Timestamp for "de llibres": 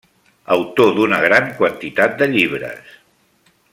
2.23-2.97